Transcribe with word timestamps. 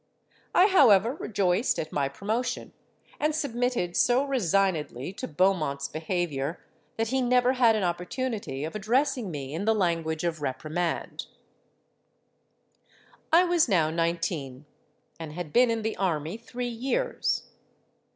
I 0.55 0.65
however 0.65 1.13
rejoiced 1.13 1.77
at 1.77 1.91
my 1.91 2.09
promotion, 2.09 2.73
and 3.19 3.35
submitted 3.35 3.95
so 3.95 4.23
resignedly 4.23 5.13
to 5.13 5.27
Beaumont's 5.27 5.87
behaviour 5.87 6.59
that 6.97 7.09
he 7.09 7.21
never 7.21 7.53
had 7.53 7.75
an 7.75 7.83
opportunity 7.83 8.63
of 8.63 8.73
addressing 8.75 9.29
me 9.29 9.53
in 9.53 9.65
the 9.65 9.75
language 9.75 10.23
of 10.23 10.41
reprimand. 10.41 11.27
"I 13.31 13.43
was 13.43 13.69
now 13.69 13.91
nineteen, 13.91 14.65
and 15.19 15.33
had 15.33 15.53
been 15.53 15.69
in 15.69 15.83
the 15.83 15.95
army 15.97 16.35
three 16.35 16.67
years. 16.67 17.43